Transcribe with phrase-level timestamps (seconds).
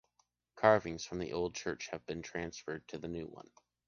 [0.55, 3.51] Carvings from the old church have been transferred to the new one.